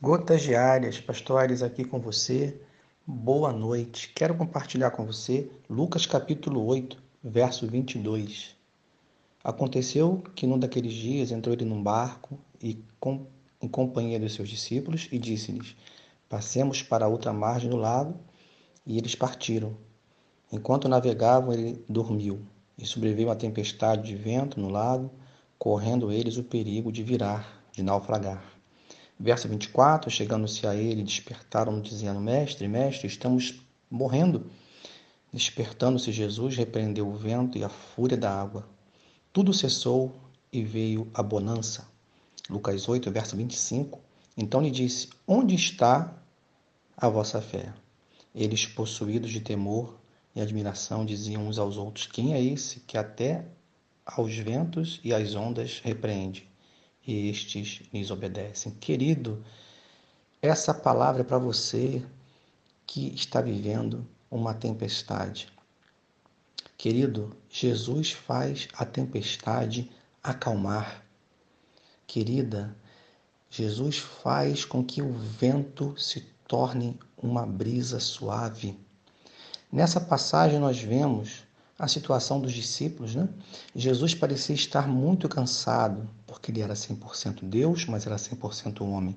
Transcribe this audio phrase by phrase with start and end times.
[0.00, 2.56] Gotas diárias, pastores aqui com você.
[3.04, 4.12] Boa noite.
[4.14, 8.54] Quero compartilhar com você Lucas capítulo 8, verso 22.
[9.42, 13.26] Aconteceu que num daqueles dias entrou ele num barco e com,
[13.60, 15.74] em companhia dos seus discípulos e disse-lhes:
[16.28, 18.20] Passemos para a outra margem do lago.
[18.86, 19.76] E eles partiram.
[20.52, 22.40] Enquanto navegavam, ele dormiu.
[22.78, 25.10] E sobreveio uma tempestade de vento no lago,
[25.58, 28.57] correndo eles o perigo de virar, de naufragar.
[29.18, 34.50] Verso 24: Chegando-se a ele, despertaram, dizendo: Mestre, mestre, estamos morrendo.
[35.32, 38.68] Despertando-se Jesus, repreendeu o vento e a fúria da água.
[39.32, 40.14] Tudo cessou
[40.52, 41.86] e veio a bonança.
[42.48, 44.00] Lucas 8, verso 25.
[44.36, 46.14] Então lhe disse: Onde está
[46.96, 47.74] a vossa fé?
[48.34, 49.98] Eles, possuídos de temor
[50.34, 53.44] e admiração, diziam uns aos outros: Quem é esse que até
[54.06, 56.48] aos ventos e às ondas repreende?
[57.08, 58.70] E estes lhes obedecem.
[58.72, 59.42] Querido,
[60.42, 62.04] essa palavra é para você
[62.86, 65.48] que está vivendo uma tempestade.
[66.76, 69.90] Querido, Jesus faz a tempestade
[70.22, 71.02] acalmar.
[72.06, 72.76] Querida,
[73.48, 78.78] Jesus faz com que o vento se torne uma brisa suave.
[79.72, 81.47] Nessa passagem nós vemos
[81.78, 83.28] a situação dos discípulos, né?
[83.74, 89.16] Jesus parecia estar muito cansado, porque ele era 100% Deus, mas era 100% homem.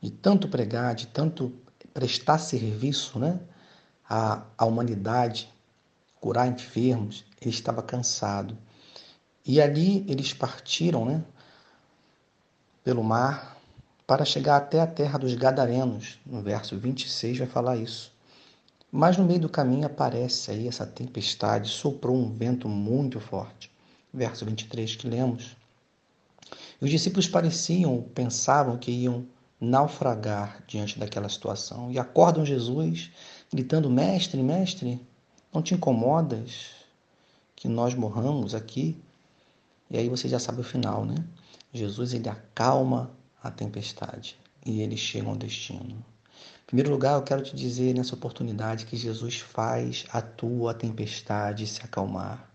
[0.00, 1.52] De tanto pregar, de tanto
[1.94, 3.38] prestar serviço, né?
[4.08, 5.52] À, à humanidade,
[6.20, 8.58] curar enfermos, ele estava cansado.
[9.46, 11.22] E ali eles partiram, né?
[12.82, 13.56] Pelo mar,
[14.06, 16.18] para chegar até a terra dos Gadarenos.
[16.26, 18.10] No verso 26 vai falar isso.
[18.90, 23.70] Mas no meio do caminho aparece aí essa tempestade, soprou um vento muito forte.
[24.12, 25.56] Verso 23 que lemos.
[26.80, 29.26] E os discípulos pareciam, pensavam que iam
[29.60, 31.90] naufragar diante daquela situação.
[31.90, 33.10] E acordam Jesus,
[33.52, 35.00] gritando: Mestre, mestre,
[35.52, 36.70] não te incomodas
[37.54, 38.96] que nós morramos aqui?
[39.90, 41.16] E aí você já sabe o final, né?
[41.72, 43.10] Jesus ele acalma
[43.42, 46.04] a tempestade e eles chegam ao destino.
[46.68, 51.80] Primeiro lugar, eu quero te dizer nessa oportunidade que Jesus faz a tua tempestade se
[51.80, 52.46] acalmar.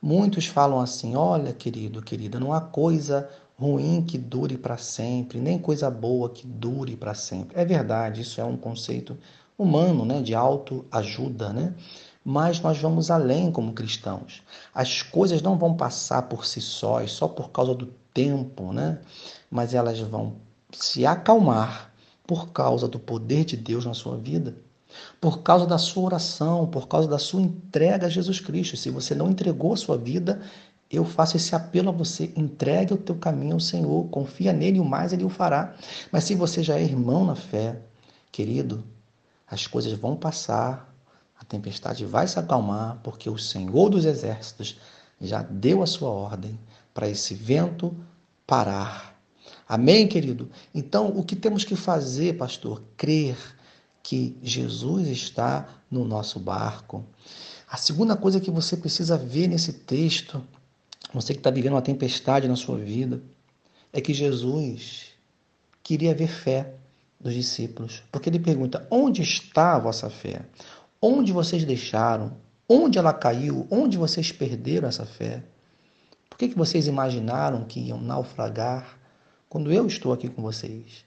[0.00, 5.58] Muitos falam assim: olha, querido, querida, não há coisa ruim que dure para sempre, nem
[5.58, 7.58] coisa boa que dure para sempre.
[7.58, 9.16] É verdade, isso é um conceito
[9.56, 11.74] humano, né, de autoajuda, né?
[12.22, 14.42] Mas nós vamos além como cristãos.
[14.74, 19.00] As coisas não vão passar por si sós, só por causa do tempo, né?
[19.50, 20.36] Mas elas vão
[20.70, 21.89] se acalmar
[22.30, 24.54] por causa do poder de Deus na sua vida,
[25.20, 28.76] por causa da sua oração, por causa da sua entrega a Jesus Cristo.
[28.76, 30.40] Se você não entregou a sua vida,
[30.88, 34.80] eu faço esse apelo a você: entregue o teu caminho ao Senhor, confia nele e
[34.80, 35.74] o mais ele o fará.
[36.12, 37.80] Mas se você já é irmão na fé,
[38.30, 38.84] querido,
[39.44, 40.88] as coisas vão passar,
[41.36, 44.78] a tempestade vai se acalmar, porque o Senhor dos exércitos
[45.20, 46.56] já deu a sua ordem
[46.94, 47.92] para esse vento
[48.46, 49.19] parar
[49.70, 50.50] Amém, querido?
[50.74, 52.82] Então, o que temos que fazer, pastor?
[52.96, 53.36] Crer
[54.02, 57.04] que Jesus está no nosso barco.
[57.70, 60.44] A segunda coisa que você precisa ver nesse texto,
[61.14, 63.22] você que está vivendo uma tempestade na sua vida,
[63.92, 65.12] é que Jesus
[65.84, 66.74] queria ver fé
[67.20, 68.02] dos discípulos.
[68.10, 70.46] Porque ele pergunta: onde está a vossa fé?
[71.00, 72.36] Onde vocês deixaram?
[72.68, 73.68] Onde ela caiu?
[73.70, 75.44] Onde vocês perderam essa fé?
[76.28, 78.98] Por que, que vocês imaginaram que iam naufragar?
[79.50, 81.04] Quando eu estou aqui com vocês.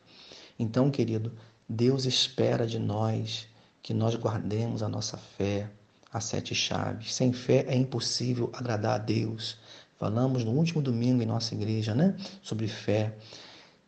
[0.60, 1.32] Então, querido,
[1.68, 3.48] Deus espera de nós
[3.82, 5.70] que nós guardemos a nossa fé,
[6.12, 7.16] as sete chaves.
[7.16, 9.58] Sem fé é impossível agradar a Deus.
[9.98, 13.16] Falamos no último domingo em nossa igreja, né, sobre fé.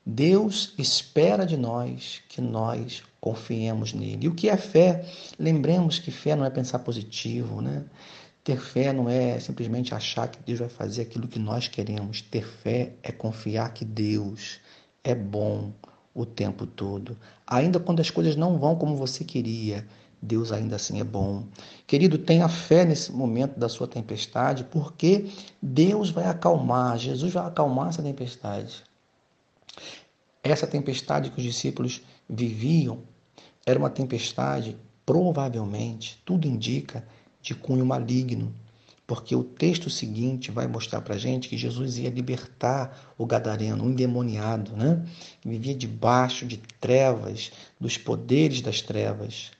[0.05, 4.25] Deus espera de nós que nós confiemos nele.
[4.25, 5.05] E o que é fé?
[5.37, 7.83] Lembremos que fé não é pensar positivo, né?
[8.45, 12.21] Ter fé não é simplesmente achar que Deus vai fazer aquilo que nós queremos.
[12.21, 14.59] Ter fé é confiar que Deus
[15.03, 15.73] é bom
[16.13, 17.17] o tempo todo.
[17.47, 19.87] Ainda quando as coisas não vão como você queria,
[20.21, 21.47] Deus ainda assim é bom.
[21.87, 25.25] Querido, tenha fé nesse momento da sua tempestade, porque
[25.59, 28.83] Deus vai acalmar, Jesus vai acalmar essa tempestade.
[30.43, 31.99] Essa tempestade que os discípulos
[32.29, 32.99] viviam
[33.65, 37.03] era uma tempestade, provavelmente, tudo indica,
[37.45, 38.51] de cunho maligno,
[39.05, 43.91] porque o texto seguinte vai mostrar para gente que Jesus ia libertar o gadareno, um
[43.91, 45.05] endemoniado, né?
[45.39, 49.51] que vivia debaixo de trevas, dos poderes das trevas.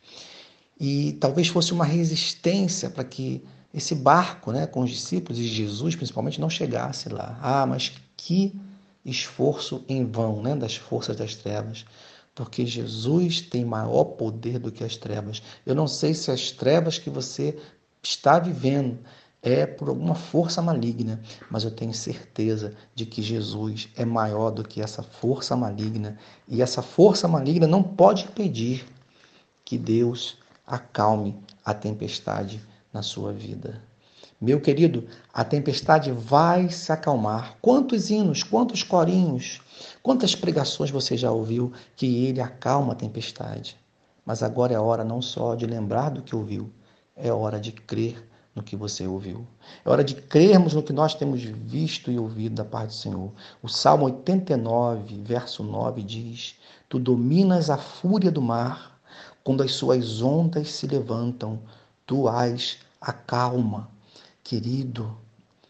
[0.79, 5.95] E talvez fosse uma resistência para que esse barco, né, com os discípulos e Jesus
[5.95, 7.37] principalmente, não chegasse lá.
[7.39, 8.59] Ah, mas que
[9.05, 11.85] esforço em vão, né, das forças das trevas,
[12.35, 15.41] porque Jesus tem maior poder do que as trevas.
[15.65, 17.57] Eu não sei se as trevas que você
[18.05, 18.99] está vivendo
[19.41, 21.21] é por alguma força maligna,
[21.51, 26.17] mas eu tenho certeza de que Jesus é maior do que essa força maligna
[26.47, 28.85] e essa força maligna não pode impedir
[29.63, 32.59] que Deus acalme a tempestade
[32.91, 33.81] na sua vida.
[34.41, 37.55] Meu querido, a tempestade vai se acalmar.
[37.61, 39.61] Quantos hinos, quantos corinhos,
[40.03, 43.77] quantas pregações você já ouviu que ele acalma a tempestade?
[44.25, 46.69] Mas agora é hora não só de lembrar do que ouviu,
[47.15, 49.45] é hora de crer no que você ouviu.
[49.83, 53.31] É hora de crermos no que nós temos visto e ouvido da parte do Senhor.
[53.61, 56.55] O Salmo 89, verso 9 diz:
[56.89, 58.99] Tu dominas a fúria do mar,
[59.43, 61.59] quando as suas ondas se levantam,
[62.05, 63.89] tu as acalma.
[64.43, 65.17] Querido,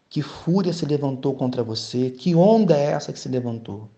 [0.09, 2.09] que fúria se levantou contra você?
[2.09, 3.89] Que onda é essa que se levantou?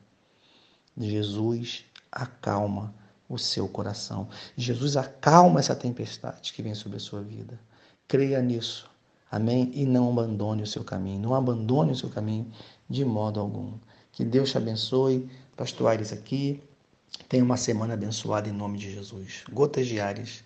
[0.95, 2.93] Jesus acalma
[3.29, 4.27] o seu coração.
[4.55, 7.59] Jesus acalma essa tempestade que vem sobre a sua vida.
[8.07, 8.89] Creia nisso.
[9.29, 9.71] Amém?
[9.73, 11.19] E não abandone o seu caminho.
[11.19, 12.49] Não abandone o seu caminho
[12.89, 13.73] de modo algum.
[14.11, 15.29] Que Deus te abençoe.
[15.55, 16.63] Pastor Aires aqui.
[17.27, 19.43] Tenha uma semana abençoada em nome de Jesus.
[19.51, 20.43] Gotas diárias